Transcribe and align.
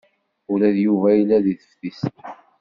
Ula 0.51 0.69
d 0.75 0.77
Yuba 0.85 1.09
yella 1.17 1.37
deg 1.45 1.57
teftist. 1.61 2.13